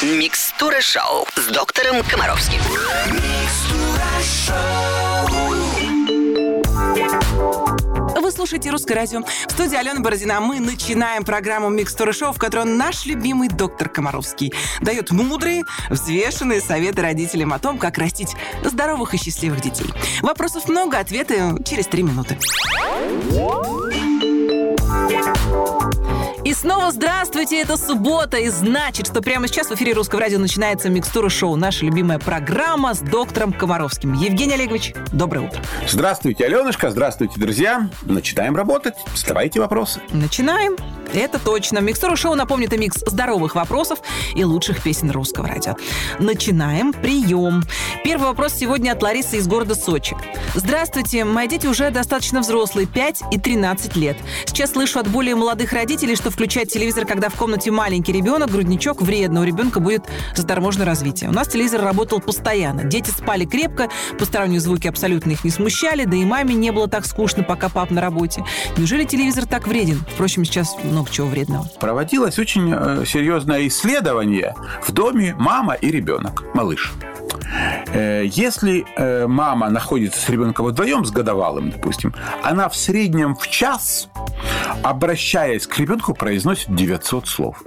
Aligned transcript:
Микстура 0.00 0.80
шоу 0.80 1.26
с 1.34 1.46
доктором 1.48 2.04
Комаровским. 2.04 2.60
Вы 8.14 8.30
слушаете 8.30 8.70
«Русское 8.70 8.94
радио». 8.94 9.24
В 9.24 9.50
студии 9.50 9.74
Алена 9.74 9.98
Бородина. 9.98 10.38
Мы 10.38 10.60
начинаем 10.60 11.24
программу 11.24 11.68
«Микстура 11.68 12.12
шоу», 12.12 12.32
в 12.32 12.38
которой 12.38 12.66
наш 12.66 13.06
любимый 13.06 13.48
доктор 13.48 13.88
Комаровский 13.88 14.54
дает 14.80 15.10
мудрые, 15.10 15.64
взвешенные 15.90 16.60
советы 16.60 17.02
родителям 17.02 17.52
о 17.52 17.58
том, 17.58 17.76
как 17.76 17.98
растить 17.98 18.36
здоровых 18.62 19.14
и 19.14 19.16
счастливых 19.16 19.60
детей. 19.62 19.92
Вопросов 20.22 20.68
много, 20.68 21.00
ответы 21.00 21.56
через 21.64 21.88
три 21.88 22.04
минуты. 22.04 22.38
И 26.44 26.54
снова 26.54 26.92
здравствуйте, 26.92 27.60
это 27.60 27.76
суббота, 27.76 28.36
и 28.36 28.48
значит, 28.48 29.08
что 29.08 29.20
прямо 29.22 29.48
сейчас 29.48 29.68
в 29.68 29.74
эфире 29.74 29.92
Русского 29.92 30.20
радио 30.20 30.38
начинается 30.38 30.88
«Микстура 30.88 31.28
шоу», 31.28 31.56
наша 31.56 31.84
любимая 31.84 32.18
программа 32.18 32.94
с 32.94 33.00
доктором 33.00 33.52
Комаровским. 33.52 34.12
Евгений 34.12 34.54
Олегович, 34.54 34.94
доброе 35.12 35.48
утро. 35.48 35.60
Здравствуйте, 35.86 36.46
Аленушка, 36.46 36.90
здравствуйте, 36.90 37.40
друзья. 37.40 37.88
Начинаем 38.02 38.56
работать. 38.56 38.94
Задавайте 39.14 39.60
вопросы. 39.60 40.00
Начинаем. 40.12 40.76
Это 41.12 41.38
точно. 41.38 41.78
Микстура 41.78 42.16
шоу 42.16 42.34
напомнит 42.34 42.72
и 42.72 42.78
микс 42.78 42.98
здоровых 43.06 43.54
вопросов 43.54 44.00
и 44.34 44.44
лучших 44.44 44.82
песен 44.82 45.10
русского 45.10 45.48
радио. 45.48 45.76
Начинаем. 46.18 46.92
Прием. 46.92 47.62
Первый 48.04 48.28
вопрос 48.28 48.54
сегодня 48.54 48.92
от 48.92 49.02
Ларисы 49.02 49.38
из 49.38 49.46
города 49.46 49.74
Сочи. 49.74 50.16
Здравствуйте. 50.54 51.24
Мои 51.24 51.48
дети 51.48 51.66
уже 51.66 51.90
достаточно 51.90 52.40
взрослые, 52.40 52.86
5 52.86 53.22
и 53.32 53.38
13 53.38 53.96
лет. 53.96 54.16
Сейчас 54.46 54.72
слышу 54.72 54.98
от 54.98 55.08
более 55.08 55.34
молодых 55.34 55.72
родителей, 55.72 56.16
что 56.16 56.30
включать 56.30 56.72
телевизор, 56.72 57.06
когда 57.06 57.28
в 57.28 57.34
комнате 57.34 57.70
маленький 57.70 58.12
ребенок, 58.12 58.50
грудничок, 58.50 59.02
вредно. 59.02 59.40
У 59.40 59.44
ребенка 59.44 59.80
будет 59.80 60.04
заторможенное 60.34 60.86
развитие. 60.86 61.30
У 61.30 61.32
нас 61.32 61.48
телевизор 61.48 61.82
работал 61.82 62.20
постоянно. 62.20 62.84
Дети 62.84 63.10
спали 63.10 63.44
крепко, 63.44 63.88
посторонние 64.18 64.60
звуки 64.60 64.86
абсолютно 64.88 65.32
их 65.32 65.44
не 65.44 65.50
смущали, 65.50 66.04
да 66.04 66.16
и 66.16 66.24
маме 66.24 66.54
не 66.54 66.70
было 66.70 66.88
так 66.88 67.06
скучно, 67.06 67.42
пока 67.42 67.68
пап 67.68 67.90
на 67.90 68.00
работе. 68.00 68.44
Неужели 68.76 69.04
телевизор 69.04 69.46
так 69.46 69.66
вреден? 69.66 70.04
Впрочем, 70.14 70.44
сейчас 70.44 70.76
много 70.98 71.10
чего 71.10 71.28
вредного. 71.28 71.66
Проводилось 71.78 72.38
очень 72.38 72.72
э, 72.74 73.04
серьезное 73.06 73.66
исследование 73.68 74.54
в 74.82 74.92
доме 74.92 75.34
мама 75.38 75.74
и 75.74 75.90
ребенок, 75.90 76.44
малыш. 76.54 76.92
Э, 77.92 78.24
Если 78.26 78.84
э, 78.96 79.26
мама 79.26 79.70
находится 79.70 80.20
с 80.20 80.28
ребенком 80.28 80.66
вдвоем, 80.66 81.04
с 81.04 81.10
годовалым, 81.10 81.70
допустим, 81.70 82.14
она 82.42 82.68
в 82.68 82.76
среднем 82.76 83.36
в 83.36 83.48
час, 83.48 84.08
обращаясь 84.82 85.66
к 85.66 85.78
ребенку, 85.78 86.14
произносит 86.14 86.74
900 86.74 87.26
слов. 87.26 87.62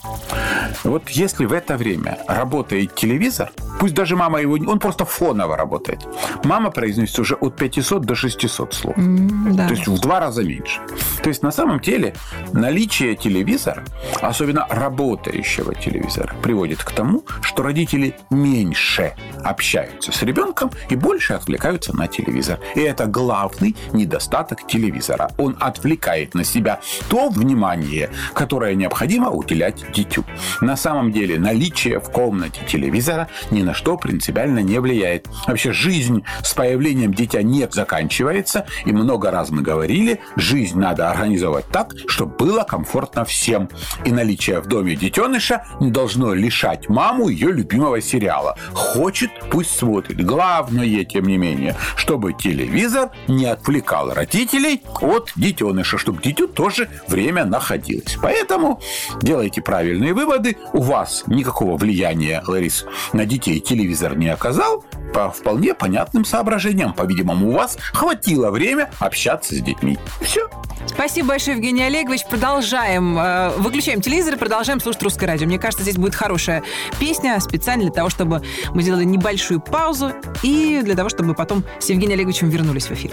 Вот 0.84 1.10
если 1.10 1.46
в 1.46 1.54
это 1.54 1.78
время 1.78 2.20
работает 2.28 2.96
телевизор, 2.96 3.52
пусть 3.80 3.94
даже 3.94 4.16
мама 4.16 4.42
его, 4.42 4.54
он 4.54 4.80
просто 4.80 5.06
фоново 5.06 5.58
работает, 5.58 6.08
мама 6.44 6.72
произносит 6.72 7.20
уже 7.20 7.36
от 7.36 7.56
500 7.56 8.02
до 8.02 8.16
600 8.16 8.74
слов. 8.74 8.96
Да. 8.98 9.68
То 9.68 9.74
есть 9.74 9.88
в 9.88 10.00
два 10.00 10.20
раза 10.20 10.44
меньше. 10.44 10.80
То 11.24 11.30
есть 11.30 11.44
на 11.44 11.52
самом 11.52 11.80
деле 11.80 12.14
наличие 12.54 13.16
телевизора, 13.16 13.84
особенно 14.22 14.68
работающего 14.70 15.76
телевизора, 15.76 16.36
приводит 16.42 16.84
к 16.84 16.92
тому, 16.92 17.24
что 17.42 17.64
родители 17.64 18.16
меньше 18.30 19.14
общаются 19.44 20.12
с 20.12 20.22
ребенком 20.24 20.72
и 20.90 20.96
больше 20.96 21.34
отвлекаются 21.34 21.96
на 21.96 22.08
телевизор. 22.08 22.60
И 22.76 22.82
это 22.82 23.06
главный 23.06 23.76
недостаток 23.94 24.68
телевизора. 24.68 25.32
Он 25.38 25.58
отвлекает 25.60 26.34
на 26.34 26.44
себя 26.44 26.80
то 27.10 27.30
внимание, 27.30 28.10
которое 28.34 28.76
необходимо 28.76 29.30
уделять 29.30 29.84
дитю. 29.94 30.24
На 30.62 30.76
самом 30.76 31.12
деле 31.12 31.40
наличие 31.40 32.00
в 32.00 32.10
комнате 32.12 32.62
телевизора 32.68 33.28
ни 33.52 33.62
на 33.62 33.74
что 33.74 33.98
принципиально 33.98 34.60
не 34.60 34.80
влияет. 34.80 35.28
Вообще 35.48 35.74
жизнь 35.74 36.24
с 36.44 36.54
появлением 36.54 37.14
дитя 37.14 37.42
не 37.42 37.68
заканчивается. 37.70 38.66
И 38.86 38.92
много 38.92 39.32
раз 39.32 39.50
мы 39.50 39.62
говорили, 39.62 40.20
жизнь 40.36 40.78
надо 40.80 41.10
организовать 41.10 41.68
так, 41.68 41.94
чтобы 42.08 42.36
было 42.36 42.64
комфортно 42.64 43.26
всем. 43.26 43.70
И 44.06 44.12
наличие 44.12 44.60
в 44.60 44.68
доме 44.68 44.96
детеныша 44.96 45.66
не 45.80 45.92
должно 45.92 46.34
лишать 46.34 46.90
маму 46.90 47.30
ее 47.30 47.52
любимого 47.52 48.02
сериала. 48.02 48.58
Хочет, 48.74 49.32
пусть 49.50 49.78
смотрит. 49.78 50.24
Главное, 50.26 51.06
тем 51.06 51.26
не 51.26 51.38
менее, 51.38 51.76
чтобы 51.96 52.34
телевизор 52.34 53.12
не 53.28 53.46
отвлекал 53.46 54.14
родителей 54.14 54.82
от 55.02 55.32
детеныша, 55.36 55.98
чтобы 55.98 56.22
дитю 56.22 56.48
тоже 56.48 56.81
время 57.08 57.46
находилось. 57.46 58.18
Поэтому 58.22 58.80
делайте 59.22 59.62
правильные 59.62 60.14
выводы. 60.14 60.58
У 60.74 60.82
вас 60.82 61.24
никакого 61.28 61.78
влияния, 61.78 62.44
Ларис, 62.46 62.86
на 63.14 63.26
детей 63.26 63.60
телевизор 63.60 64.18
не 64.18 64.30
оказал 64.30 64.84
по 65.14 65.30
вполне 65.30 65.74
понятным 65.74 66.24
соображениям. 66.26 66.94
По-видимому, 66.94 67.50
у 67.50 67.52
вас 67.54 67.78
хватило 67.94 68.50
время 68.52 68.90
общаться 69.00 69.56
с 69.56 69.60
детьми. 69.60 69.98
Все. 70.22 70.50
Спасибо 70.88 71.30
большое, 71.30 71.58
Евгений 71.58 71.84
Олегович. 71.84 72.26
Продолжаем. 72.30 73.18
э, 73.18 73.52
Выключаем 73.58 74.02
телевизор 74.02 74.34
и 74.34 74.38
продолжаем 74.38 74.80
слушать 74.80 75.04
русское 75.04 75.28
радио. 75.28 75.46
Мне 75.46 75.60
кажется, 75.60 75.84
здесь 75.84 75.96
будет 75.98 76.16
хорошая 76.16 76.64
песня 77.00 77.40
специально 77.40 77.84
для 77.84 77.94
того, 77.94 78.10
чтобы 78.10 78.42
мы 78.74 78.82
сделали 78.82 79.04
небольшую 79.04 79.60
паузу 79.60 80.12
и 80.42 80.82
для 80.84 80.96
того, 80.96 81.10
чтобы 81.10 81.34
потом 81.36 81.64
с 81.80 81.90
Евгением 81.90 82.18
Олеговичем 82.18 82.50
вернулись 82.50 82.86
в 82.88 82.92
эфир. 82.92 83.12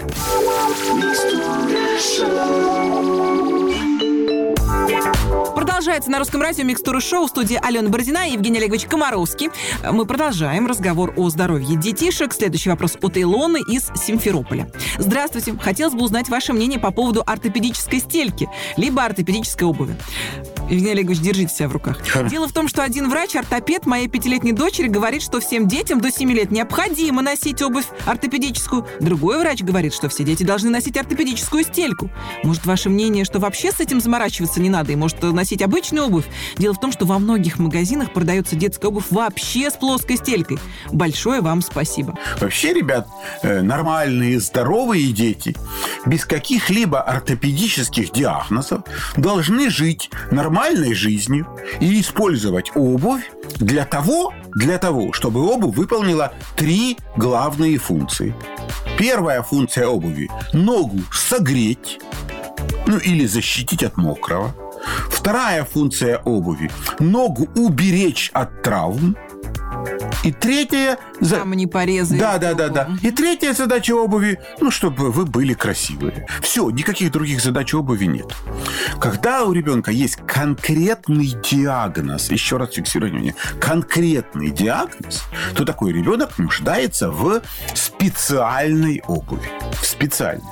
Продолжается 5.59 6.09
на 6.09 6.19
русском 6.19 6.41
радио 6.41 6.63
Микстура 6.63 7.01
Шоу 7.01 7.25
в 7.25 7.29
студии 7.29 7.59
Алена 7.61 7.89
Бородина 7.89 8.29
и 8.29 8.31
Евгений 8.31 8.59
Олегович 8.59 8.85
Комаровский. 8.85 9.49
Мы 9.83 10.05
продолжаем 10.05 10.65
разговор 10.67 11.13
о 11.17 11.29
здоровье 11.29 11.75
детишек. 11.75 12.31
Следующий 12.31 12.69
вопрос 12.69 12.95
от 13.01 13.17
Илоны 13.17 13.59
из 13.67 13.91
Симферополя. 13.93 14.71
Здравствуйте. 14.99 15.57
Хотелось 15.61 15.95
бы 15.95 16.05
узнать 16.05 16.29
ваше 16.29 16.53
мнение 16.53 16.79
по 16.79 16.91
поводу 16.91 17.23
ортопедической 17.25 17.99
стельки, 17.99 18.49
либо 18.77 19.03
ортопедической 19.03 19.67
обуви. 19.67 19.97
Евгений 20.69 20.91
Олегович, 20.91 21.19
держите 21.19 21.53
себя 21.53 21.67
в 21.67 21.73
руках. 21.73 21.97
Дело 22.29 22.47
в 22.47 22.53
том, 22.53 22.67
что 22.67 22.83
один 22.83 23.09
врач-ортопед 23.09 23.85
моей 23.85 24.07
пятилетней 24.07 24.51
дочери 24.51 24.87
говорит, 24.87 25.23
что 25.23 25.39
всем 25.39 25.67
детям 25.67 25.99
до 25.99 26.11
7 26.11 26.31
лет 26.31 26.51
необходимо 26.51 27.21
носить 27.21 27.61
обувь 27.61 27.85
ортопедическую. 28.05 28.85
Другой 28.99 29.39
врач 29.39 29.63
говорит, 29.63 29.93
что 29.93 30.09
все 30.09 30.23
дети 30.23 30.43
должны 30.43 30.69
носить 30.69 30.95
ортопедическую 30.95 31.63
стельку. 31.63 32.11
Может, 32.43 32.65
ваше 32.65 32.89
мнение, 32.89 33.25
что 33.25 33.39
вообще 33.39 33.71
с 33.71 33.79
этим 33.79 33.99
заморачиваться 33.99 34.61
не 34.61 34.69
надо 34.69 34.91
и 34.91 34.95
может 34.95 35.21
носить 35.23 35.61
обычную 35.61 36.05
обувь? 36.05 36.25
Дело 36.57 36.73
в 36.73 36.79
том, 36.79 36.91
что 36.91 37.05
во 37.05 37.17
многих 37.17 37.57
магазинах 37.57 38.13
продается 38.13 38.55
детская 38.55 38.87
обувь 38.87 39.05
вообще 39.09 39.71
с 39.71 39.73
плоской 39.73 40.17
стелькой. 40.17 40.59
Большое 40.91 41.41
вам 41.41 41.61
спасибо. 41.61 42.15
Вообще, 42.39 42.73
ребят, 42.73 43.07
э, 43.41 43.61
нормальные, 43.61 44.39
здоровые 44.39 45.11
дети 45.11 45.55
без 46.05 46.25
каких-либо 46.25 47.01
ортопедических 47.01 48.11
диагнозов 48.11 48.83
должны 49.17 49.69
жить 49.69 50.11
нормальной 50.59 50.93
жизнью 50.93 51.47
и 51.79 52.01
использовать 52.01 52.71
обувь 52.75 53.31
для 53.59 53.85
того, 53.85 54.33
для 54.53 54.77
того, 54.77 55.13
чтобы 55.13 55.39
обувь 55.41 55.75
выполнила 55.75 56.33
три 56.57 56.97
главные 57.15 57.77
функции. 57.77 58.35
Первая 58.97 59.41
функция 59.41 59.87
обуви– 59.87 60.29
ногу 60.53 60.99
согреть, 61.13 62.01
ну 62.87 62.97
или 62.97 63.25
защитить 63.25 63.83
от 63.83 63.95
мокрого. 63.95 64.53
Вторая 65.09 65.63
функция 65.63 66.17
обуви– 66.17 66.69
ногу 66.99 67.47
уберечь 67.55 68.29
от 68.33 68.61
травм. 68.61 69.15
И 70.23 70.31
третья 70.33 70.97
за- 71.21 71.37
Там 71.37 71.53
не 71.53 71.65
порезы. 71.65 72.17
да, 72.17 72.37
да, 72.37 72.53
да, 72.53 72.67
да. 72.69 72.89
И 73.01 73.09
третья 73.11 73.53
задача 73.53 73.93
обуви, 73.95 74.39
ну, 74.59 74.69
чтобы 74.69 75.11
вы 75.11 75.25
были 75.25 75.53
красивые. 75.53 76.27
Все, 76.41 76.69
никаких 76.69 77.11
других 77.11 77.41
задач 77.41 77.73
обуви 77.73 78.05
нет. 78.05 78.27
Когда 78.99 79.45
у 79.45 79.53
ребенка 79.53 79.91
есть 79.91 80.17
конкретный 80.27 81.33
диагноз, 81.49 82.29
еще 82.31 82.57
раз 82.57 82.73
фиксирую 82.73 83.11
внимание, 83.11 83.35
конкретный 83.61 84.49
диагноз, 84.49 85.23
то 85.55 85.63
такой 85.63 85.93
ребенок 85.93 86.37
нуждается 86.37 87.09
в 87.11 87.41
специальной 87.73 89.01
обуви. 89.07 89.49
В 89.81 89.85
специальной. 89.85 90.43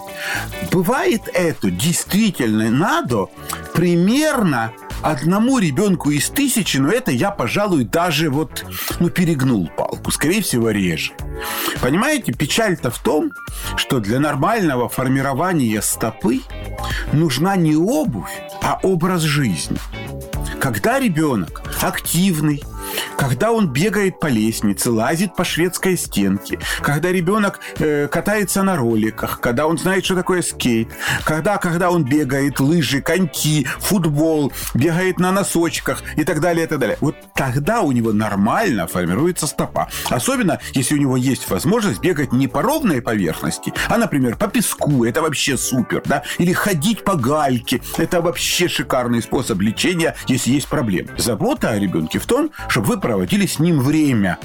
Бывает 0.71 1.23
это 1.33 1.69
действительно 1.69 2.69
надо 2.71 3.27
примерно 3.73 4.71
одному 5.01 5.59
ребенку 5.59 6.11
из 6.11 6.29
тысячи, 6.29 6.77
но 6.77 6.89
это 6.89 7.11
я, 7.11 7.31
пожалуй, 7.31 7.83
даже 7.83 8.29
вот, 8.29 8.65
ну, 8.99 9.09
перегнул 9.09 9.69
палку. 9.75 10.11
Скорее 10.11 10.41
всего, 10.41 10.71
реже. 10.71 11.13
Понимаете, 11.81 12.33
печаль-то 12.33 12.91
в 12.91 12.99
том, 12.99 13.31
что 13.75 13.99
для 13.99 14.19
нормального 14.19 14.89
формирования 14.89 15.81
стопы 15.81 16.41
нужна 17.13 17.55
не 17.55 17.75
обувь, 17.75 18.31
а 18.61 18.79
образ 18.83 19.21
жизни. 19.21 19.77
Когда 20.59 20.99
ребенок 20.99 21.61
активный, 21.81 22.63
когда 23.17 23.51
он 23.51 23.67
бегает 23.67 24.19
по 24.19 24.27
лестнице, 24.27 24.91
лазит 24.91 25.35
по 25.35 25.43
шведской 25.43 25.97
стенке, 25.97 26.59
когда 26.81 27.11
ребенок 27.11 27.59
э, 27.79 28.07
катается 28.07 28.63
на 28.63 28.77
роликах, 28.77 29.39
когда 29.41 29.65
он 29.67 29.77
знает, 29.77 30.05
что 30.05 30.15
такое 30.15 30.41
скейт, 30.41 30.89
когда, 31.25 31.57
когда 31.57 31.89
он 31.89 32.05
бегает, 32.05 32.59
лыжи, 32.59 33.01
коньки, 33.01 33.65
футбол, 33.79 34.53
бегает 34.73 35.19
на 35.19 35.31
носочках 35.31 36.03
и 36.15 36.23
так 36.23 36.39
далее, 36.39 36.65
и 36.65 36.67
так 36.67 36.79
далее. 36.79 36.97
Вот 37.01 37.15
тогда 37.33 37.81
у 37.81 37.91
него 37.91 38.13
нормально 38.13 38.87
формируется 38.87 39.47
стопа. 39.47 39.89
Особенно, 40.09 40.59
если 40.73 40.95
у 40.95 40.99
него 40.99 41.17
есть 41.17 41.49
возможность 41.49 41.99
бегать 41.99 42.31
не 42.31 42.47
по 42.47 42.61
ровной 42.61 43.01
поверхности, 43.01 43.73
а, 43.89 43.97
например, 43.97 44.35
по 44.35 44.47
песку. 44.47 45.03
Это 45.03 45.21
вообще 45.21 45.57
супер, 45.57 46.03
да? 46.05 46.23
Или 46.37 46.53
ходить 46.53 47.03
по 47.03 47.15
гальке. 47.15 47.81
Это 47.97 48.21
вообще 48.21 48.67
шикарный 48.67 49.21
способ 49.21 49.59
лечения, 49.59 50.15
если 50.27 50.51
есть 50.51 50.67
проблемы. 50.67 51.09
Забота 51.17 51.71
о 51.71 51.79
ребенке 51.79 52.19
в 52.19 52.25
том, 52.25 52.51
чтобы 52.67 52.87
вы 52.87 52.97
проводили 53.07 53.45
с 53.45 53.57
ним 53.57 53.79
время 53.79 54.37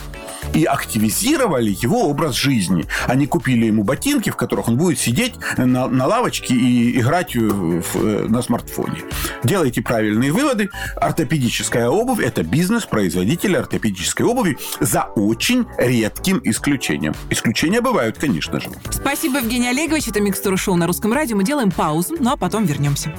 и 0.54 0.64
активизировали 0.64 1.76
его 1.80 2.08
образ 2.08 2.36
жизни. 2.36 2.86
Они 3.08 3.26
купили 3.26 3.66
ему 3.66 3.82
ботинки, 3.82 4.30
в 4.30 4.36
которых 4.36 4.68
он 4.68 4.76
будет 4.76 5.00
сидеть 5.00 5.34
на, 5.56 5.88
на 5.88 6.06
лавочке 6.06 6.54
и 6.54 7.00
играть 7.00 7.34
в, 7.34 7.82
в, 7.82 8.30
на 8.30 8.40
смартфоне. 8.40 9.02
Делайте 9.42 9.82
правильные 9.82 10.30
выводы. 10.30 10.70
Ортопедическая 10.94 11.88
обувь– 11.88 12.20
это 12.24 12.44
бизнес 12.44 12.84
производителя 12.84 13.58
ортопедической 13.58 14.24
обуви 14.24 14.56
за 14.78 15.08
очень 15.16 15.66
редким 15.76 16.40
исключением. 16.44 17.16
Исключения 17.30 17.80
бывают, 17.80 18.16
конечно 18.16 18.60
же. 18.60 18.68
Спасибо, 18.92 19.38
Евгений 19.38 19.70
Олегович. 19.70 20.06
Это 20.06 20.20
«Микстура 20.20 20.56
шоу» 20.56 20.76
на 20.76 20.86
Русском 20.86 21.12
радио. 21.12 21.36
Мы 21.36 21.42
делаем 21.42 21.72
паузу, 21.72 22.14
ну 22.20 22.30
а 22.30 22.36
потом 22.36 22.64
вернемся. 22.64 23.12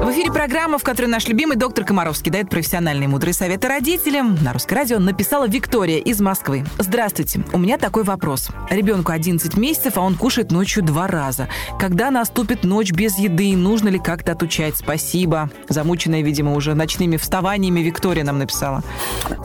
В 0.00 0.12
эфире 0.12 0.32
программа, 0.32 0.78
в 0.78 0.82
которой 0.82 1.06
наш 1.06 1.28
любимый 1.28 1.58
доктор 1.58 1.84
Комаровский 1.84 2.32
дает 2.32 2.48
профессиональные 2.48 3.06
мудрые 3.06 3.34
советы 3.34 3.68
родителям. 3.68 4.38
На 4.42 4.54
русское 4.54 4.76
радио 4.76 4.98
написала 4.98 5.46
Виктория 5.46 5.98
из 5.98 6.22
Москвы. 6.22 6.64
Здравствуйте. 6.78 7.44
У 7.52 7.58
меня 7.58 7.76
такой 7.76 8.02
вопрос. 8.02 8.48
Ребенку 8.70 9.12
11 9.12 9.58
месяцев, 9.58 9.98
а 9.98 10.00
он 10.00 10.14
кушает 10.14 10.52
ночью 10.52 10.82
два 10.82 11.06
раза. 11.06 11.48
Когда 11.78 12.10
наступит 12.10 12.64
ночь 12.64 12.92
без 12.92 13.18
еды, 13.18 13.54
нужно 13.54 13.90
ли 13.90 13.98
как-то 13.98 14.32
отучать? 14.32 14.74
Спасибо. 14.74 15.50
Замученная, 15.68 16.22
видимо, 16.22 16.54
уже 16.54 16.72
ночными 16.72 17.18
вставаниями 17.18 17.80
Виктория 17.80 18.24
нам 18.24 18.38
написала. 18.38 18.82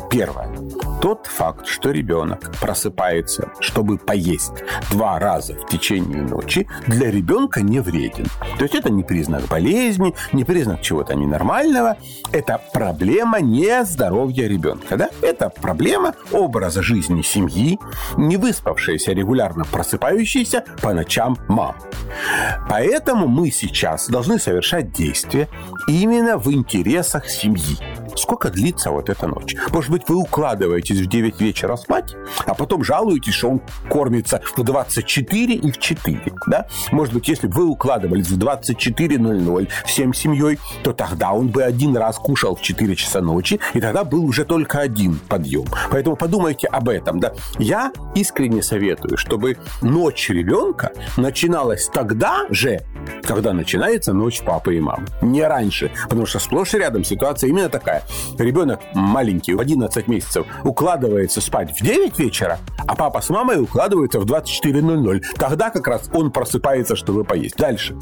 Первое. 0.09 0.54
Тот 1.01 1.27
факт, 1.27 1.67
что 1.67 1.91
ребенок 1.91 2.51
просыпается, 2.59 3.51
чтобы 3.59 3.97
поесть 3.97 4.53
два 4.89 5.19
раза 5.19 5.53
в 5.53 5.67
течение 5.67 6.21
ночи, 6.21 6.67
для 6.87 7.11
ребенка 7.11 7.61
не 7.61 7.79
вреден. 7.79 8.25
То 8.57 8.63
есть 8.63 8.75
это 8.75 8.89
не 8.89 9.03
признак 9.03 9.43
болезни, 9.47 10.15
не 10.31 10.43
признак 10.43 10.81
чего-то 10.81 11.15
ненормального. 11.15 11.97
Это 12.31 12.59
проблема 12.73 13.39
не 13.39 13.83
здоровья 13.85 14.47
ребенка. 14.47 14.97
Да? 14.97 15.09
Это 15.21 15.49
проблема 15.49 16.15
образа 16.31 16.81
жизни 16.81 17.21
семьи, 17.21 17.79
не 18.17 18.37
выспавшаяся, 18.37 19.11
регулярно 19.11 19.65
просыпающаяся 19.65 20.63
по 20.81 20.93
ночам 20.93 21.37
мам. 21.47 21.75
Поэтому 22.69 23.27
мы 23.27 23.51
сейчас 23.51 24.07
должны 24.07 24.39
совершать 24.39 24.91
действия 24.91 25.47
именно 25.87 26.37
в 26.37 26.51
интересах 26.51 27.29
семьи 27.29 27.77
сколько 28.15 28.49
длится 28.49 28.91
вот 28.91 29.09
эта 29.09 29.27
ночь. 29.27 29.55
Может 29.71 29.91
быть, 29.91 30.03
вы 30.07 30.15
укладываетесь 30.15 30.99
в 30.99 31.05
9 31.07 31.41
вечера 31.41 31.75
спать, 31.75 32.15
а 32.45 32.53
потом 32.53 32.83
жалуетесь, 32.83 33.33
что 33.33 33.49
он 33.49 33.61
кормится 33.89 34.41
в 34.55 34.63
24 34.63 35.53
и 35.53 35.71
в 35.71 35.77
4. 35.77 36.33
Да? 36.47 36.67
Может 36.91 37.13
быть, 37.13 37.27
если 37.27 37.47
бы 37.47 37.55
вы 37.55 37.65
укладывались 37.65 38.27
в 38.27 38.37
24.00 38.37 39.69
всем 39.85 40.13
семьей, 40.13 40.59
то 40.83 40.93
тогда 40.93 41.31
он 41.31 41.49
бы 41.49 41.63
один 41.63 41.95
раз 41.97 42.17
кушал 42.17 42.55
в 42.55 42.61
4 42.61 42.95
часа 42.95 43.21
ночи, 43.21 43.59
и 43.73 43.81
тогда 43.81 44.03
был 44.03 44.25
уже 44.25 44.45
только 44.45 44.79
один 44.79 45.19
подъем. 45.27 45.65
Поэтому 45.91 46.15
подумайте 46.15 46.67
об 46.67 46.89
этом. 46.89 47.19
Да? 47.19 47.33
Я 47.59 47.91
искренне 48.15 48.61
советую, 48.61 49.17
чтобы 49.17 49.57
ночь 49.81 50.29
ребенка 50.29 50.91
начиналась 51.17 51.87
тогда 51.87 52.45
же, 52.49 52.81
когда 53.23 53.53
начинается 53.53 54.13
ночь 54.13 54.41
папы 54.41 54.75
и 54.75 54.79
мамы. 54.79 55.05
Не 55.21 55.43
раньше. 55.43 55.91
Потому 56.03 56.25
что 56.25 56.39
сплошь 56.39 56.73
и 56.73 56.77
рядом 56.77 57.03
ситуация 57.03 57.49
именно 57.49 57.69
такая. 57.69 58.03
Ребенок 58.37 58.79
маленький, 58.93 59.53
в 59.53 59.59
11 59.59 60.07
месяцев, 60.07 60.45
укладывается 60.63 61.41
спать 61.41 61.77
в 61.77 61.83
9 61.83 62.19
вечера, 62.19 62.59
а 62.87 62.95
папа 62.95 63.21
с 63.21 63.29
мамой 63.29 63.61
укладываются 63.61 64.19
в 64.19 64.25
24.00. 64.25 65.21
Тогда 65.37 65.69
как 65.69 65.87
раз 65.87 66.09
он 66.13 66.31
просыпается, 66.31 66.95
чтобы 66.95 67.23
поесть. 67.23 67.57
Дальше. 67.57 67.95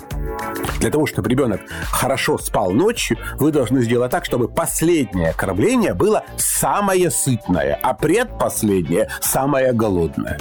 Для 0.80 0.90
того, 0.90 1.06
чтобы 1.06 1.30
ребенок 1.30 1.62
хорошо 1.92 2.38
спал 2.38 2.72
ночью, 2.72 3.18
вы 3.40 3.52
должны 3.52 3.82
сделать 3.82 4.12
так, 4.12 4.26
чтобы 4.26 4.48
последнее 4.48 5.34
кормление 5.34 5.94
было 5.94 6.24
самое 6.38 7.10
сытное, 7.10 7.80
а 7.82 7.94
предпоследнее 7.94 9.10
самое 9.22 9.72
голодное. 9.74 10.38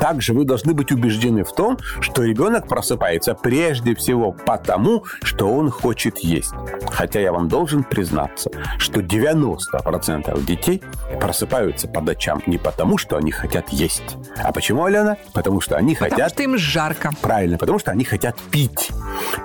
Также 0.00 0.32
вы 0.32 0.44
должны 0.44 0.74
быть 0.74 0.90
убеждены 0.90 1.44
в 1.44 1.52
том, 1.52 1.78
что 2.00 2.22
ребенок 2.24 2.66
просыпается 2.66 3.34
прежде 3.34 3.94
всего 3.94 4.32
потому, 4.32 5.04
что 5.22 5.48
он 5.48 5.70
хочет 5.70 6.18
есть. 6.18 6.52
Хотя 6.90 7.20
я 7.20 7.32
вам 7.32 7.48
должен 7.48 7.84
признаться, 7.84 8.50
что 8.78 9.02
90% 9.04 10.44
детей 10.44 10.82
просыпаются 11.20 11.88
по 11.88 12.00
ночам 12.00 12.42
не 12.46 12.58
потому, 12.58 12.98
что 12.98 13.16
они 13.16 13.30
хотят 13.30 13.68
есть. 13.70 14.16
А 14.42 14.52
почему, 14.52 14.84
Алена? 14.84 15.16
Потому 15.32 15.60
что 15.60 15.76
они 15.76 15.94
потому 15.94 16.10
хотят... 16.10 16.30
Потому 16.30 16.30
что 16.30 16.42
им 16.42 16.58
жарко. 16.58 17.10
Правильно, 17.20 17.58
потому 17.58 17.78
что 17.78 17.90
они 17.90 18.04
хотят 18.04 18.36
пить. 18.50 18.90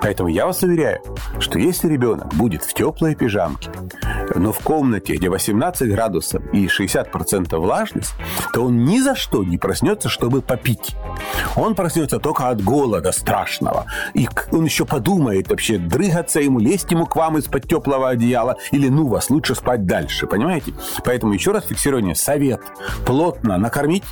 Поэтому 0.02 0.28
я 0.28 0.46
вас 0.46 0.62
уверяю, 0.62 1.00
что 1.38 1.58
если 1.58 1.88
ребенок 1.88 2.34
будет 2.34 2.64
в 2.64 2.74
теплой 2.74 3.14
пижамке, 3.14 3.70
но 4.34 4.52
в 4.52 4.60
комнате, 4.60 5.14
где 5.14 5.28
18 5.28 5.90
градусов 5.90 6.42
и 6.52 6.66
60% 6.66 7.56
влажность, 7.56 8.14
то 8.52 8.64
он 8.64 8.84
ни 8.84 9.00
за 9.00 9.14
что 9.16 9.44
не 9.44 9.58
проснется, 9.58 10.08
чтобы 10.08 10.40
попить. 10.40 10.94
Он 11.56 11.74
проснется 11.74 12.18
только 12.18 12.48
от 12.48 12.62
голода 12.62 13.12
страшного. 13.12 13.86
И 14.14 14.28
он 14.52 14.64
еще 14.64 14.84
подумает 14.84 15.48
вообще, 15.48 15.78
дрыгаться 15.78 16.40
ему, 16.40 16.60
лезть 16.60 16.90
ему 16.90 17.06
к 17.06 17.16
вам 17.16 17.38
из-под 17.38 17.68
теплого 17.68 18.10
одеяла, 18.10 18.56
или 18.70 18.88
ну 18.88 19.06
вас, 19.06 19.30
лучше 19.30 19.49
спать 19.54 19.86
дальше, 19.86 20.26
понимаете? 20.26 20.72
Поэтому 21.04 21.32
еще 21.32 21.52
раз 21.52 21.66
фиксирование. 21.66 22.14
Совет. 22.14 22.60
Плотно 23.06 23.56
накормить, 23.56 24.04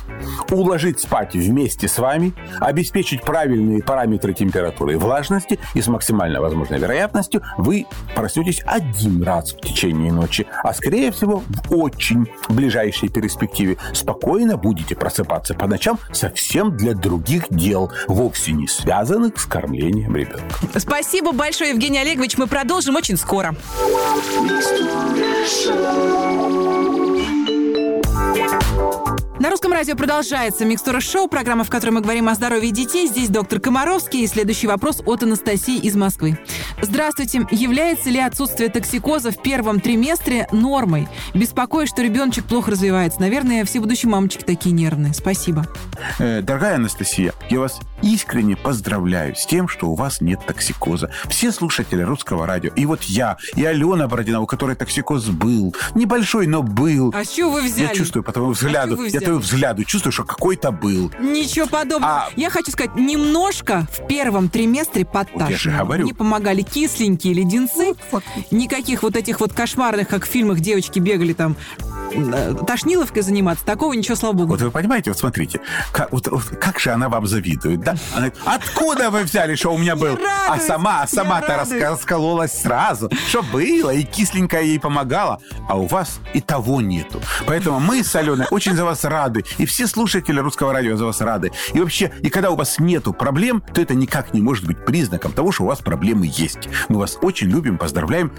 уложить 0.51 0.99
спать 0.99 1.33
вместе 1.33 1.87
с 1.87 1.97
вами, 1.97 2.33
обеспечить 2.59 3.21
правильные 3.21 3.83
параметры 3.83 4.33
температуры 4.33 4.93
и 4.93 4.95
влажности, 4.95 5.59
и 5.73 5.81
с 5.81 5.87
максимально 5.87 6.41
возможной 6.41 6.79
вероятностью 6.79 7.41
вы 7.57 7.85
проснетесь 8.15 8.61
один 8.65 9.23
раз 9.23 9.53
в 9.53 9.61
течение 9.61 10.11
ночи, 10.11 10.47
а 10.63 10.73
скорее 10.73 11.11
всего 11.11 11.43
в 11.47 11.73
очень 11.73 12.27
ближайшей 12.49 13.09
перспективе 13.09 13.77
спокойно 13.93 14.57
будете 14.57 14.95
просыпаться 14.95 15.53
по 15.53 15.67
ночам 15.67 15.99
совсем 16.11 16.75
для 16.75 16.93
других 16.93 17.45
дел, 17.49 17.91
вовсе 18.07 18.51
не 18.51 18.67
связанных 18.67 19.39
с 19.39 19.45
кормлением 19.45 20.15
ребенка. 20.15 20.43
Спасибо 20.77 21.31
большое, 21.31 21.71
Евгений 21.71 21.99
Олегович. 21.99 22.37
Мы 22.37 22.47
продолжим 22.47 22.95
очень 22.95 23.17
скоро. 23.17 23.55
На 29.39 29.49
русском 29.49 29.71
радио 29.71 29.95
продолжается 29.95 30.65
«Микстура 30.65 30.99
шоу», 30.99 31.27
программа, 31.27 31.63
в 31.63 31.69
которой 31.69 31.91
мы 31.91 32.01
говорим 32.01 32.27
о 32.27 32.35
здоровье 32.35 32.71
детей. 32.71 33.07
Здесь 33.07 33.29
доктор 33.29 33.59
Комаровский. 33.59 34.23
И 34.23 34.27
следующий 34.27 34.67
вопрос 34.67 35.01
от 35.05 35.23
Анастасии 35.23 35.77
из 35.77 35.95
Москвы. 35.95 36.37
Здравствуйте. 36.81 37.47
Является 37.49 38.09
ли 38.09 38.19
отсутствие 38.19 38.69
токсикоза 38.69 39.31
в 39.31 39.41
первом 39.41 39.79
триместре 39.79 40.47
нормой? 40.51 41.07
Беспокоюсь, 41.33 41.89
что 41.89 42.01
ребеночек 42.01 42.45
плохо 42.45 42.71
развивается. 42.71 43.21
Наверное, 43.21 43.63
все 43.65 43.79
будущие 43.79 44.09
мамочки 44.09 44.43
такие 44.43 44.73
нервные. 44.73 45.13
Спасибо. 45.13 45.65
Э, 46.19 46.41
дорогая 46.41 46.75
Анастасия, 46.75 47.33
я 47.49 47.59
вас 47.59 47.79
искренне 48.01 48.55
поздравляю 48.55 49.35
с 49.35 49.45
тем, 49.45 49.67
что 49.67 49.89
у 49.89 49.95
вас 49.95 50.21
нет 50.21 50.39
токсикоза. 50.45 51.09
Все 51.29 51.51
слушатели 51.51 52.01
русского 52.01 52.45
радио, 52.45 52.71
и 52.75 52.85
вот 52.85 53.03
я, 53.03 53.37
и 53.55 53.63
Алена 53.65 54.07
Бородина, 54.07 54.41
у 54.41 54.45
которой 54.45 54.75
токсикоз 54.75 55.25
был. 55.27 55.75
Небольшой, 55.95 56.47
но 56.47 56.61
был. 56.63 57.11
А 57.15 57.25
чего 57.25 57.51
вы 57.51 57.63
взяли? 57.63 57.87
Я 57.87 57.93
чувствую 57.95 58.23
по 58.23 58.31
твоему 58.31 58.51
взгляду. 58.53 58.95
вы 58.95 59.09
я 59.09 59.19
твоему 59.19 59.39
взгляду 59.39 59.83
чувствую, 59.83 60.11
что 60.13 60.23
какой-то 60.23 60.71
был. 60.71 61.11
Ничего 61.19 61.67
подобного. 61.67 62.23
А- 62.27 62.29
Я 62.35 62.49
хочу 62.49 62.71
сказать, 62.71 62.95
немножко 62.95 63.87
в 63.91 64.07
первом 64.07 64.49
триместре 64.49 65.05
подташнивало. 65.05 65.49
Я 65.49 65.57
же 65.57 65.71
говорю. 65.71 66.05
Не 66.05 66.13
помогали 66.13 66.61
кисленькие 66.61 67.33
леденцы. 67.33 67.93
Никаких 68.51 69.03
вот 69.03 69.15
этих 69.15 69.39
вот 69.39 69.53
кошмарных, 69.53 70.07
как 70.07 70.25
в 70.25 70.29
фильмах 70.29 70.59
девочки 70.59 70.99
бегали 70.99 71.33
там 71.33 71.55
э, 72.13 72.55
тошниловкой 72.65 73.23
заниматься, 73.23 73.65
такого 73.65 73.93
ничего, 73.93 74.15
слава 74.15 74.33
богу. 74.33 74.49
Вот 74.49 74.61
вы 74.61 74.71
понимаете, 74.71 75.11
вот 75.11 75.19
смотрите, 75.19 75.59
как, 75.91 76.11
вот, 76.11 76.27
вот 76.27 76.43
как 76.59 76.79
же 76.79 76.91
она 76.91 77.09
вам 77.09 77.27
завидует, 77.27 77.81
да? 77.93 77.99
Она 78.13 78.29
говорит, 78.29 78.35
откуда 78.45 79.09
вы 79.09 79.23
взяли, 79.23 79.55
что 79.55 79.73
у 79.73 79.77
меня 79.77 79.95
был? 79.95 80.17
А 80.47 80.59
сама, 80.59 81.01
я 81.01 81.07
сама-то 81.07 81.57
раскололась 81.57 82.53
сразу, 82.53 83.09
что 83.27 83.43
было, 83.43 83.91
и 83.91 84.03
кисленькая 84.03 84.63
ей 84.63 84.79
помогала, 84.79 85.39
а 85.67 85.77
у 85.77 85.85
вас 85.85 86.19
и 86.33 86.41
того 86.41 86.81
нету. 86.81 87.21
Поэтому 87.45 87.79
мы 87.79 88.03
с 88.03 88.15
Аленой 88.15 88.47
очень 88.51 88.75
за 88.75 88.85
вас 88.85 89.03
рады, 89.03 89.43
и 89.57 89.65
все 89.65 89.87
слушатели 89.87 90.39
русского 90.39 90.73
радио 90.73 90.97
за 90.97 91.05
вас 91.05 91.21
рады. 91.21 91.51
И 91.73 91.79
вообще, 91.79 92.11
и 92.21 92.29
когда 92.29 92.51
у 92.51 92.55
вас 92.55 92.79
нету 92.79 93.13
проблем, 93.13 93.63
то 93.73 93.81
это 93.81 93.95
никак 93.95 94.33
не 94.33 94.41
может 94.41 94.65
быть 94.65 94.85
признаком 94.85 95.31
того, 95.31 95.51
что 95.51 95.63
у 95.63 95.67
вас 95.67 95.79
проблемы 95.79 96.29
есть. 96.31 96.69
Мы 96.89 96.99
вас 96.99 97.17
очень 97.21 97.47
любим, 97.47 97.77
поздравляем. 97.77 98.31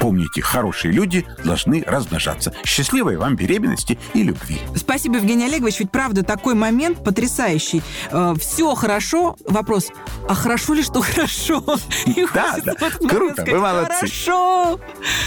Помните, 0.00 0.42
хорошие 0.42 0.92
люди 0.92 1.26
должны 1.44 1.84
размножаться. 1.86 2.52
Счастливой 2.64 3.16
вам 3.16 3.36
беременности 3.36 3.98
и 4.14 4.22
любви. 4.22 4.60
Спасибо, 4.76 5.16
Евгений 5.16 5.44
Олегович. 5.44 5.80
Ведь 5.80 5.90
правда 5.90 6.22
такой 6.22 6.54
момент 6.54 7.04
потрясающий. 7.04 7.82
все 8.38 8.74
хорошо. 8.74 8.91
Вопрос, 9.46 9.88
а 10.28 10.34
хорошо 10.34 10.74
ли, 10.74 10.82
что 10.82 11.00
хорошо? 11.00 11.62
И 12.06 12.26
Да, 12.34 12.56
да. 12.64 12.74
Круто, 13.08 13.34
сказать, 13.34 13.52
вы 13.52 13.58
молодцы. 13.58 13.94
Хорошо. 13.96 14.80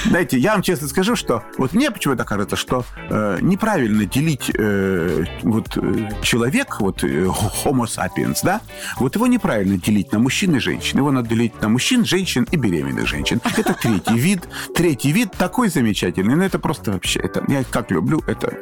Знаете, 0.05 0.38
я 0.38 0.53
вам 0.53 0.62
честно 0.62 0.88
скажу, 0.88 1.15
что 1.15 1.43
вот 1.57 1.74
мне 1.74 1.91
почему-то 1.91 2.24
кажется, 2.24 2.55
что 2.55 2.86
э, 3.10 3.39
неправильно 3.41 4.05
делить 4.05 4.51
э, 4.53 5.25
вот 5.43 5.77
э, 5.77 6.10
человек, 6.22 6.79
вот 6.79 7.03
э, 7.03 7.25
Homo 7.25 7.86
sapiens, 7.86 8.39
да, 8.43 8.62
вот 8.98 9.15
его 9.15 9.27
неправильно 9.27 9.77
делить 9.77 10.12
на 10.12 10.19
мужчин 10.19 10.55
и 10.55 10.60
женщин. 10.60 11.00
Его 11.00 11.12
надо 11.12 11.29
делить 11.29 11.62
на 11.62 11.69
мужчин, 11.69 12.05
женщин 12.05 12.48
и 12.51 12.57
беременных 12.57 13.07
женщин. 13.07 13.41
Это 13.57 13.74
третий 13.74 14.17
вид. 14.17 14.43
Третий 14.75 15.12
вид 15.12 15.31
такой 15.31 15.69
замечательный. 15.69 16.36
Ну, 16.36 16.43
это 16.43 16.60
просто 16.60 16.91
вообще, 16.91 17.19
это 17.19 17.43
я 17.48 17.63
как 17.63 17.91
люблю, 17.91 18.22
это... 18.27 18.57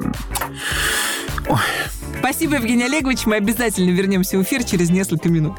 Ой. 1.48 1.60
Спасибо, 2.23 2.55
Евгений 2.55 2.85
Олегович. 2.85 3.25
Мы 3.25 3.35
обязательно 3.35 3.89
вернемся 3.89 4.37
в 4.37 4.43
эфир 4.43 4.63
через 4.63 4.89
несколько 4.89 5.27
минут. 5.27 5.55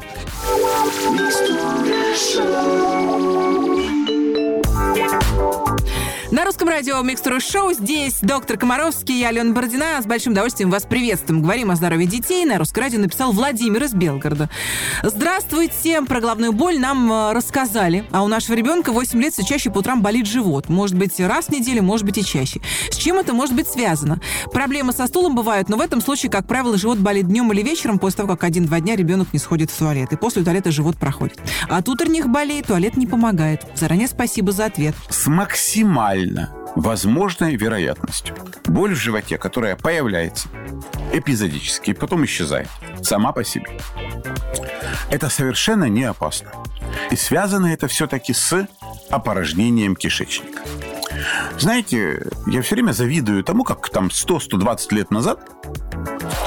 На 6.35 6.43
русском 6.43 6.67
радио 6.67 7.01
Микстура 7.01 7.39
Шоу. 7.39 7.71
Здесь 7.71 8.17
доктор 8.21 8.57
Комаровский 8.57 9.21
и 9.21 9.23
Алена 9.23 9.53
Бородина. 9.53 10.01
С 10.01 10.05
большим 10.05 10.33
удовольствием 10.33 10.69
вас 10.69 10.83
приветствуем. 10.83 11.41
Говорим 11.41 11.71
о 11.71 11.77
здоровье 11.77 12.07
детей. 12.07 12.43
На 12.43 12.57
русском 12.57 12.83
радио 12.83 12.99
написал 12.99 13.31
Владимир 13.31 13.85
из 13.85 13.93
Белгорода. 13.93 14.49
Здравствуйте. 15.01 16.01
Про 16.01 16.19
головную 16.19 16.51
боль 16.51 16.77
нам 16.77 17.09
э, 17.09 17.31
рассказали. 17.31 18.03
А 18.11 18.21
у 18.21 18.27
нашего 18.27 18.53
ребенка 18.53 18.91
8 18.91 19.17
лет 19.21 19.31
все 19.31 19.45
чаще 19.45 19.71
по 19.71 19.77
утрам 19.77 20.01
болит 20.01 20.27
живот. 20.27 20.67
Может 20.67 20.97
быть, 20.97 21.17
раз 21.21 21.45
в 21.45 21.51
неделю, 21.51 21.83
может 21.83 22.05
быть 22.05 22.17
и 22.17 22.25
чаще. 22.25 22.59
С 22.91 22.97
чем 22.97 23.17
это 23.17 23.33
может 23.33 23.55
быть 23.55 23.69
связано? 23.69 24.19
Проблемы 24.51 24.91
со 24.91 25.07
стулом 25.07 25.35
бывают, 25.35 25.69
но 25.69 25.77
в 25.77 25.79
этом 25.79 26.01
случае, 26.01 26.29
как 26.29 26.47
правило, 26.47 26.77
живот 26.77 26.97
болит 26.97 27.29
днем 27.29 27.49
или 27.53 27.61
вечером 27.61 27.97
после 27.97 28.17
того, 28.17 28.33
как 28.33 28.43
один-два 28.43 28.81
дня 28.81 28.97
ребенок 28.97 29.31
не 29.31 29.39
сходит 29.39 29.71
в 29.71 29.79
туалет. 29.79 30.11
И 30.11 30.17
после 30.17 30.43
туалета 30.43 30.69
живот 30.73 30.97
проходит. 30.97 31.39
А 31.69 31.77
от 31.77 31.87
утренних 31.87 32.27
болей 32.27 32.61
туалет 32.61 32.97
не 32.97 33.07
помогает. 33.07 33.61
Заранее 33.75 34.09
спасибо 34.09 34.51
за 34.51 34.65
ответ. 34.65 34.95
с 35.55 36.24
максимально 36.25 36.49
возможной 36.75 37.55
вероятностью. 37.55 38.35
Боль 38.65 38.93
в 38.93 38.97
животе, 38.97 39.37
которая 39.37 39.75
появляется 39.75 40.49
эпизодически 41.13 41.91
и 41.91 41.93
потом 41.93 42.25
исчезает 42.25 42.67
сама 43.01 43.31
по 43.31 43.43
себе. 43.43 43.79
Это 45.09 45.29
совершенно 45.29 45.85
не 45.85 46.03
опасно. 46.03 46.51
И 47.11 47.15
связано 47.15 47.67
это 47.67 47.87
все-таки 47.87 48.33
с 48.33 48.67
опорожнением 49.09 49.95
кишечника. 49.95 50.61
Знаете, 51.57 52.27
я 52.47 52.61
все 52.61 52.75
время 52.75 52.91
завидую 52.91 53.43
тому, 53.43 53.63
как 53.63 53.89
там 53.89 54.07
100-120 54.07 54.95
лет 54.95 55.11
назад, 55.11 55.39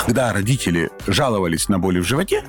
когда 0.04 0.32
родители 0.32 0.90
жаловались 1.06 1.68
на 1.68 1.78
боли 1.78 2.00
в 2.00 2.04
животе 2.06 2.44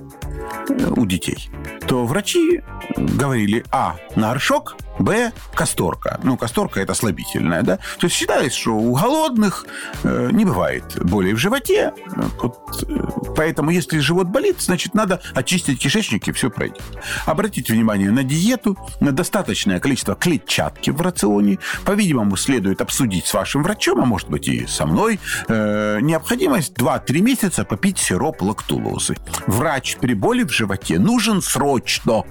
э, 0.67 0.91
у 0.97 1.05
детей, 1.05 1.49
то 1.87 2.05
врачи 2.05 2.61
говорили, 2.97 3.63
а, 3.71 3.95
на 4.15 4.29
горшок, 4.29 4.75
б, 4.99 5.31
касторка. 5.53 6.19
Ну, 6.23 6.37
касторка– 6.37 6.79
это 6.81 6.93
слабительная, 6.93 7.63
да? 7.63 7.77
То 7.99 8.07
есть 8.07 8.15
считается, 8.15 8.59
что 8.59 8.75
у 8.75 8.95
голодных 8.95 9.65
э, 10.03 10.29
не 10.31 10.45
бывает 10.45 10.83
боли 11.03 11.33
в 11.33 11.37
животе. 11.37 11.93
Вот, 12.41 12.83
э, 12.87 13.33
поэтому, 13.35 13.71
если 13.71 13.99
живот 13.99 14.27
болит, 14.27 14.57
значит, 14.59 14.93
надо 14.93 15.21
очистить 15.33 15.79
кишечник, 15.79 16.27
и 16.27 16.31
все 16.31 16.49
пройдет. 16.49 16.81
Обратите 17.25 17.73
внимание 17.73 18.11
на 18.11 18.23
диету, 18.23 18.77
на 18.99 19.11
достаточное 19.11 19.79
количество 19.79 20.15
клетчатки 20.15 20.89
в 20.89 21.01
рационе. 21.01 21.59
По-видимому, 21.85 22.35
следует 22.35 22.81
обсудить 22.81 23.25
с 23.25 23.33
вашим 23.33 23.63
врачом, 23.63 24.01
а 24.01 24.05
может 24.05 24.29
быть 24.29 24.47
и 24.47 24.65
со 24.67 24.85
мной, 24.85 25.19
э, 25.47 25.99
необходимость 26.01 26.73
2-3 26.73 27.21
месяца 27.21 27.63
попить 27.63 27.97
сироп 27.97 28.41
лактулозы. 28.41 29.15
Врач 29.47 29.97
при 29.97 30.13
боли 30.13 30.43
в 30.43 30.51
животе 30.51 30.99
нужен 30.99 31.41
срочно. 31.41 32.23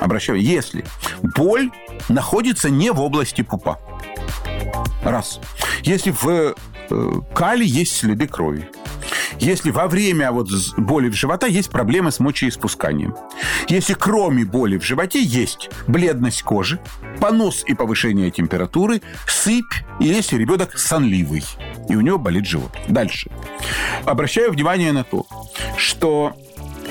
Обращаю, 0.00 0.40
если 0.40 0.84
боль 1.22 1.49
находится 2.08 2.70
не 2.70 2.90
в 2.90 3.00
области 3.00 3.42
пупа. 3.42 3.78
Раз. 5.02 5.40
Если 5.82 6.10
в 6.10 6.54
э, 6.90 7.12
кале 7.34 7.66
есть 7.66 7.96
следы 7.96 8.26
крови. 8.26 8.68
Если 9.38 9.70
во 9.70 9.86
время 9.86 10.32
вот 10.32 10.48
боли 10.76 11.08
в 11.08 11.14
живота 11.14 11.46
есть 11.46 11.70
проблемы 11.70 12.10
с 12.10 12.20
мочеиспусканием. 12.20 13.16
Если 13.68 13.94
кроме 13.94 14.44
боли 14.44 14.76
в 14.76 14.84
животе 14.84 15.22
есть 15.22 15.70
бледность 15.86 16.42
кожи, 16.42 16.78
понос 17.20 17.64
и 17.66 17.74
повышение 17.74 18.30
температуры, 18.30 19.00
сыпь, 19.26 19.72
и 19.98 20.06
если 20.06 20.36
ребенок 20.36 20.78
сонливый, 20.78 21.44
и 21.88 21.96
у 21.96 22.00
него 22.02 22.18
болит 22.18 22.46
живот. 22.46 22.72
Дальше. 22.88 23.30
Обращаю 24.04 24.52
внимание 24.52 24.92
на 24.92 25.04
то, 25.04 25.26
что 25.76 26.34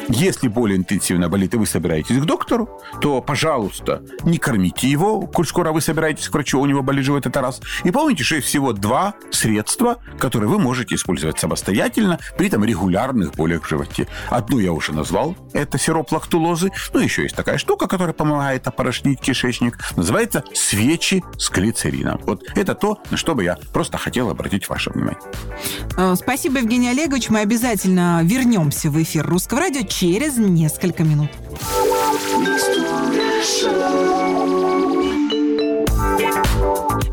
если 0.10 0.48
более 0.48 0.78
интенсивно 0.78 1.30
болит, 1.30 1.54
и 1.54 1.58
вы 1.58 1.66
собираетесь 1.66 2.18
к 2.18 2.26
доктору, 2.26 2.70
то, 3.02 3.22
пожалуйста, 3.22 4.04
не 4.24 4.38
кормите 4.38 4.88
его, 4.90 5.22
коль 5.22 5.46
скоро 5.46 5.72
вы 5.72 5.82
собираетесь 5.82 6.28
к 6.28 6.34
врачу, 6.34 6.60
у 6.60 6.66
него 6.66 6.82
болит 6.82 7.06
живот, 7.06 7.26
это 7.26 7.42
раз. 7.42 7.62
И 7.84 7.92
помните, 7.92 8.24
что 8.24 8.36
есть 8.36 8.48
всего 8.48 8.74
два 8.74 9.14
средства, 9.32 9.98
которые 10.18 10.50
вы 10.50 10.60
можете 10.60 10.96
использовать 10.96 11.40
самостоятельно 11.40 12.20
при 12.38 12.50
там 12.50 12.66
регулярных 12.66 13.36
болях 13.36 13.64
в 13.64 13.70
животе. 13.70 14.08
Одну 14.30 14.60
я 14.60 14.74
уже 14.74 14.94
назвал, 14.94 15.36
это 15.54 15.78
сироп 15.78 16.12
лактулозы. 16.12 16.72
Ну, 16.94 17.00
еще 17.00 17.24
есть 17.24 17.36
такая 17.36 17.58
штука, 17.58 17.88
которая 17.88 18.14
помогает 18.14 18.68
опорожнить 18.68 19.20
кишечник. 19.22 19.78
Называется 19.96 20.44
свечи 20.54 21.24
с 21.38 21.50
глицерином. 21.50 22.20
Вот 22.26 22.44
это 22.56 22.76
то, 22.76 23.00
на 23.12 23.18
что 23.18 23.36
бы 23.36 23.44
я 23.44 23.58
просто 23.74 23.98
хотел 23.98 24.30
обратить 24.30 24.68
ваше 24.70 24.90
внимание. 24.90 25.20
Э, 25.98 26.16
Спасибо, 26.16 26.60
Евгений 26.60 26.90
Олегович. 26.90 27.30
Мы 27.30 27.40
обязательно 27.40 28.22
вернемся 28.24 28.90
в 28.90 29.02
эфир 29.02 29.26
Русского 29.28 29.62
радио 29.62 29.82
через 30.00 30.38
несколько 30.38 31.04
минут. 31.04 31.30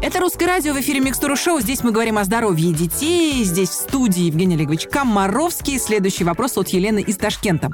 Это 0.07 0.21
«Русское 0.21 0.47
радио» 0.47 0.73
в 0.73 0.81
эфире 0.81 1.01
«Микстура 1.01 1.35
шоу». 1.35 1.59
Здесь 1.59 1.83
мы 1.83 1.91
говорим 1.91 2.17
о 2.17 2.23
здоровье 2.23 2.73
детей. 2.73 3.43
Здесь 3.43 3.71
в 3.71 3.73
студии 3.73 4.27
Евгений 4.27 4.55
Олегович 4.55 4.87
Комаровский. 4.87 5.81
Следующий 5.81 6.23
вопрос 6.23 6.57
от 6.57 6.69
Елены 6.69 7.01
из 7.01 7.17
Ташкента. 7.17 7.71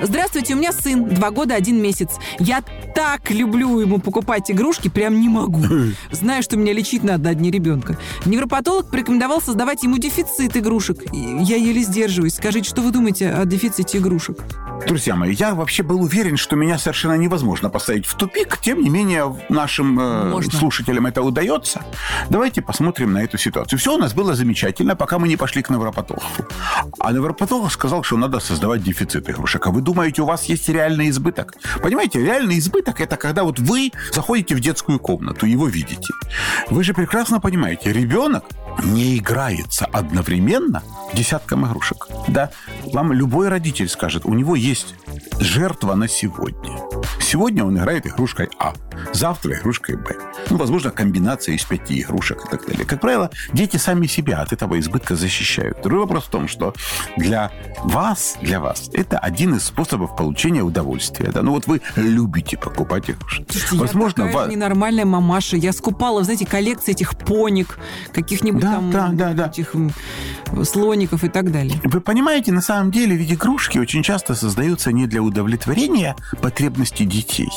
Здравствуйте, 0.00 0.54
у 0.54 0.58
меня 0.58 0.70
сын, 0.70 1.08
два 1.08 1.32
года, 1.32 1.56
один 1.56 1.82
месяц. 1.82 2.10
Я 2.38 2.62
так 2.94 3.32
люблю 3.32 3.80
ему 3.80 3.98
покупать 3.98 4.48
игрушки, 4.48 4.86
прям 4.86 5.20
не 5.20 5.28
могу. 5.28 5.64
Знаю, 6.12 6.44
что 6.44 6.56
меня 6.56 6.72
лечить 6.72 7.02
надо 7.02 7.30
одни 7.30 7.50
ребенка. 7.50 7.98
Невропатолог 8.26 8.88
порекомендовал 8.88 9.42
создавать 9.42 9.82
ему 9.82 9.98
дефицит 9.98 10.56
игрушек. 10.56 11.02
Я 11.12 11.56
еле 11.56 11.82
сдерживаюсь. 11.82 12.34
Скажите, 12.34 12.70
что 12.70 12.82
вы 12.82 12.92
думаете 12.92 13.30
о 13.30 13.44
дефиците 13.44 13.98
игрушек? 13.98 14.38
Друзья 14.86 15.14
мои, 15.14 15.32
я 15.34 15.54
вообще 15.54 15.82
был 15.82 16.02
уверен, 16.02 16.36
что 16.36 16.56
меня 16.56 16.78
совершенно 16.78 17.14
невозможно 17.14 17.70
поставить 17.70 18.06
в 18.06 18.14
тупик. 18.14 18.58
Тем 18.58 18.82
не 18.82 18.90
менее, 18.90 19.34
нашим 19.48 19.98
э, 19.98 20.30
Можно. 20.30 20.58
слушателям 20.58 21.06
это 21.06 21.22
удается. 21.22 21.71
Давайте 22.30 22.62
посмотрим 22.62 23.12
на 23.12 23.22
эту 23.22 23.38
ситуацию. 23.38 23.78
Все 23.78 23.94
у 23.94 23.98
нас 23.98 24.14
было 24.14 24.34
замечательно, 24.34 24.96
пока 24.96 25.18
мы 25.18 25.28
не 25.28 25.36
пошли 25.36 25.62
к 25.62 25.70
невропатологу. 25.70 26.24
А 26.98 27.12
невропатолог 27.12 27.72
сказал, 27.72 28.02
что 28.02 28.16
надо 28.16 28.40
создавать 28.40 28.82
дефицит 28.82 29.28
игрушек. 29.28 29.66
А 29.66 29.70
вы 29.70 29.80
думаете, 29.80 30.22
у 30.22 30.26
вас 30.26 30.44
есть 30.44 30.68
реальный 30.68 31.08
избыток? 31.10 31.54
Понимаете, 31.82 32.20
реальный 32.20 32.58
избыток– 32.58 33.00
это 33.00 33.16
когда 33.16 33.44
вот 33.44 33.58
вы 33.58 33.92
заходите 34.12 34.54
в 34.54 34.60
детскую 34.60 34.98
комнату, 34.98 35.46
его 35.46 35.66
видите. 35.68 36.12
Вы 36.70 36.84
же 36.84 36.94
прекрасно 36.94 37.40
понимаете, 37.40 37.92
ребенок 37.92 38.44
не 38.84 39.18
играется 39.18 39.86
одновременно 39.86 40.82
десятком 41.14 41.66
игрушек. 41.66 42.08
Да, 42.28 42.50
вам 42.92 43.12
любой 43.12 43.48
родитель 43.48 43.88
скажет, 43.88 44.24
у 44.24 44.34
него 44.34 44.56
есть 44.56 44.94
жертва 45.38 45.94
на 45.94 46.08
сегодня. 46.08 46.78
Сегодня 47.32 47.64
он 47.64 47.78
играет 47.78 48.06
игрушкой 48.06 48.50
А, 48.58 48.74
завтра 49.14 49.54
игрушкой 49.54 49.96
Б. 49.96 50.14
Ну, 50.50 50.58
возможно, 50.58 50.90
комбинация 50.90 51.54
из 51.54 51.64
пяти 51.64 52.02
игрушек 52.02 52.44
и 52.44 52.50
так 52.50 52.66
далее. 52.66 52.84
Как 52.84 53.00
правило, 53.00 53.30
дети 53.54 53.78
сами 53.78 54.06
себя 54.06 54.42
от 54.42 54.52
этого 54.52 54.78
избытка 54.78 55.16
защищают. 55.16 55.80
Другой 55.82 56.00
вопрос 56.00 56.24
в 56.24 56.28
том, 56.28 56.46
что 56.46 56.74
для 57.16 57.50
вас, 57.84 58.36
для 58.42 58.60
вас, 58.60 58.90
это 58.92 59.18
один 59.18 59.54
из 59.54 59.64
способов 59.64 60.14
получения 60.14 60.60
удовольствия. 60.60 61.30
Да? 61.32 61.40
Ну, 61.40 61.52
вот 61.52 61.66
вы 61.66 61.80
любите 61.96 62.58
покупать 62.58 63.08
игрушки. 63.08 63.46
Слушайте, 63.48 63.76
возможно, 63.76 64.20
я 64.24 64.26
такая 64.26 64.44
вас... 64.44 64.52
ненормальная 64.52 65.06
мамаша. 65.06 65.56
Я 65.56 65.72
скупала, 65.72 66.24
знаете, 66.24 66.44
коллекции 66.44 66.92
этих 66.92 67.16
поник, 67.16 67.78
каких-нибудь 68.12 68.60
да, 68.60 68.72
там 68.72 68.90
да, 68.90 69.08
да, 69.08 69.32
да. 69.32 69.46
этих 69.46 69.74
слоников 70.64 71.24
и 71.24 71.28
так 71.28 71.50
далее. 71.50 71.80
Вы 71.84 72.00
понимаете, 72.00 72.52
на 72.52 72.60
самом 72.60 72.90
деле 72.90 73.16
ведь 73.16 73.32
игрушки 73.32 73.78
очень 73.78 74.02
часто 74.02 74.34
создаются 74.34 74.92
не 74.92 75.06
для 75.06 75.22
удовлетворения 75.22 76.16
потребностей 76.40 77.04
детей, 77.04 77.50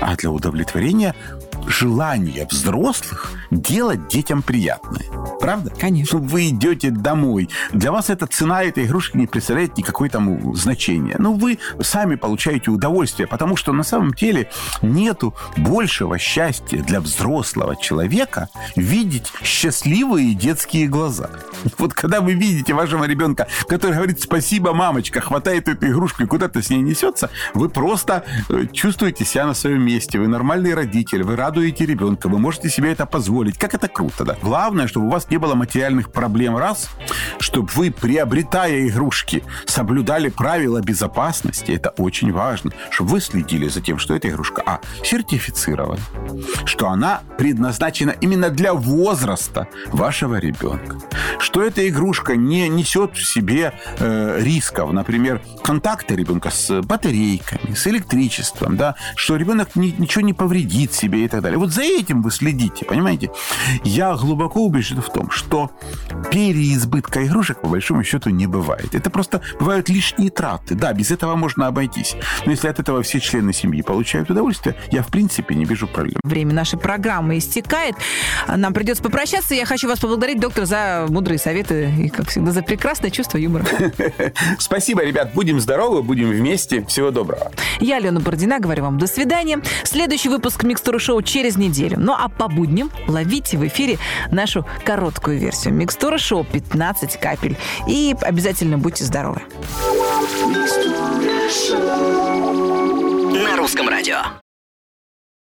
а 0.00 0.16
для 0.16 0.30
удовлетворения 0.30 1.14
желание 1.66 2.46
взрослых 2.50 3.32
делать 3.50 4.08
детям 4.08 4.42
приятное. 4.42 5.04
Правда? 5.40 5.70
Конечно. 5.78 6.04
Что 6.04 6.18
вы 6.18 6.48
идете 6.48 6.90
домой. 6.90 7.48
Для 7.72 7.92
вас 7.92 8.10
эта 8.10 8.26
цена 8.26 8.62
этой 8.62 8.84
игрушки 8.86 9.16
не 9.16 9.26
представляет 9.26 9.76
никакой 9.76 10.08
там 10.08 10.54
значения. 10.54 11.16
Но 11.18 11.32
вы 11.32 11.58
сами 11.80 12.14
получаете 12.14 12.70
удовольствие, 12.70 13.26
потому 13.26 13.56
что 13.56 13.72
на 13.72 13.82
самом 13.82 14.12
деле 14.12 14.50
нету 14.82 15.34
большего 15.56 16.18
счастья 16.18 16.82
для 16.82 17.00
взрослого 17.00 17.76
человека 17.76 18.48
видеть 18.76 19.32
счастливые 19.42 20.34
детские 20.34 20.88
глаза. 20.88 21.30
Вот 21.78 21.94
когда 21.94 22.20
вы 22.20 22.34
видите 22.34 22.74
вашего 22.74 23.04
ребенка, 23.04 23.46
который 23.68 23.94
говорит 23.94 24.20
«спасибо, 24.20 24.72
мамочка», 24.72 25.20
хватает 25.20 25.68
эту 25.68 25.86
игрушку 25.86 26.22
и 26.22 26.26
куда-то 26.26 26.62
с 26.62 26.70
ней 26.70 26.80
несется, 26.80 27.30
вы 27.54 27.68
просто 27.68 28.24
э, 28.48 28.66
чувствуете 28.72 29.24
себя 29.24 29.46
на 29.46 29.54
своем 29.54 29.82
месте. 29.82 30.18
Вы 30.18 30.28
нормальный 30.28 30.74
родитель, 30.74 31.22
вы 31.22 31.36
радуете 31.44 31.84
ребенка, 31.84 32.30
вы 32.30 32.38
можете 32.38 32.70
себе 32.70 32.90
это 32.92 33.04
позволить. 33.04 33.58
Как 33.58 33.74
это 33.74 33.86
круто, 33.86 34.24
да? 34.24 34.36
Главное, 34.42 34.86
чтобы 34.86 35.08
у 35.08 35.10
вас 35.10 35.28
не 35.30 35.36
было 35.36 35.54
материальных 35.54 36.10
проблем, 36.10 36.56
раз, 36.56 36.88
чтобы 37.38 37.68
вы, 37.74 37.90
приобретая 37.90 38.88
игрушки, 38.88 39.44
соблюдали 39.66 40.30
правила 40.30 40.80
безопасности, 40.80 41.72
это 41.72 41.90
очень 41.98 42.32
важно, 42.32 42.70
чтобы 42.88 43.10
вы 43.10 43.20
следили 43.20 43.68
за 43.68 43.82
тем, 43.82 43.98
что 43.98 44.14
эта 44.14 44.30
игрушка, 44.30 44.62
а, 44.64 44.80
сертифицирована, 45.02 46.00
что 46.64 46.88
она 46.88 47.20
предназначена 47.36 48.14
именно 48.22 48.48
для 48.48 48.72
возраста 48.72 49.68
вашего 49.88 50.36
ребенка, 50.36 50.96
что 51.40 51.62
эта 51.62 51.86
игрушка 51.86 52.36
не 52.36 52.68
несет 52.70 53.16
в 53.18 53.24
себе 53.24 53.74
э, 53.98 54.38
рисков, 54.40 54.92
например, 54.92 55.42
контакта 55.62 56.14
ребенка 56.14 56.48
с 56.48 56.80
батарейками, 56.80 57.74
с 57.74 57.86
электричеством, 57.86 58.78
да, 58.78 58.94
что 59.14 59.36
ребенок 59.36 59.76
ни, 59.76 59.94
ничего 59.98 60.22
не 60.22 60.32
повредит 60.32 60.94
себе 60.94 61.26
и 61.26 61.33
так 61.34 61.42
далее. 61.42 61.58
Вот 61.58 61.72
за 61.72 61.82
этим 61.82 62.22
вы 62.22 62.30
следите, 62.30 62.84
понимаете? 62.84 63.30
Я 63.82 64.14
глубоко 64.14 64.64
убежден 64.64 65.02
в 65.02 65.12
том, 65.12 65.30
что 65.30 65.70
переизбытка 66.30 67.26
игрушек, 67.26 67.60
по 67.60 67.68
большому 67.68 68.04
счету, 68.04 68.30
не 68.30 68.46
бывает. 68.46 68.94
Это 68.94 69.10
просто 69.10 69.40
бывают 69.58 69.88
лишние 69.88 70.30
траты. 70.30 70.74
Да, 70.74 70.92
без 70.92 71.10
этого 71.10 71.34
можно 71.34 71.66
обойтись. 71.66 72.16
Но 72.44 72.52
если 72.52 72.68
от 72.68 72.78
этого 72.78 73.02
все 73.02 73.20
члены 73.20 73.52
семьи 73.52 73.82
получают 73.82 74.30
удовольствие, 74.30 74.76
я, 74.92 75.02
в 75.02 75.08
принципе, 75.08 75.54
не 75.54 75.64
вижу 75.64 75.86
проблем. 75.86 76.20
Время 76.22 76.54
нашей 76.54 76.78
программы 76.78 77.38
истекает. 77.38 77.96
Нам 78.48 78.72
придется 78.72 79.02
попрощаться. 79.02 79.54
Я 79.54 79.66
хочу 79.66 79.88
вас 79.88 79.98
поблагодарить, 79.98 80.40
доктор, 80.40 80.66
за 80.66 81.06
мудрые 81.08 81.38
советы 81.38 81.92
и, 81.98 82.08
как 82.08 82.28
всегда, 82.28 82.52
за 82.52 82.62
прекрасное 82.62 83.10
чувство 83.10 83.38
юмора. 83.38 83.66
Спасибо, 84.58 85.02
ребят. 85.02 85.32
Будем 85.34 85.60
здоровы, 85.60 86.02
будем 86.02 86.30
вместе. 86.30 86.84
Всего 86.86 87.10
доброго. 87.10 87.50
Я, 87.80 87.96
Алена 87.96 88.20
Бородина, 88.20 88.60
говорю 88.60 88.84
вам 88.84 88.98
до 88.98 89.06
свидания. 89.06 89.60
Следующий 89.82 90.28
выпуск 90.28 90.62
«Микстуры 90.62 90.98
шоу» 90.98 91.23
через 91.24 91.56
неделю. 91.56 91.96
Ну 91.98 92.12
а 92.12 92.28
по 92.28 92.48
будням 92.48 92.90
ловите 93.06 93.56
в 93.56 93.66
эфире 93.66 93.98
нашу 94.30 94.66
короткую 94.84 95.38
версию. 95.38 95.74
Микстура 95.74 96.18
шоу 96.18 96.44
15 96.44 97.18
капель. 97.18 97.56
И 97.88 98.14
обязательно 98.20 98.78
будьте 98.78 99.04
здоровы. 99.04 99.42
На 103.42 103.56
русском 103.56 103.88
радио. 103.88 104.43